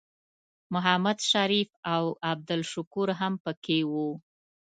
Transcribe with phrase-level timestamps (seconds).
[0.73, 4.09] محمد شریف او عبدالشکور هم پکې وو.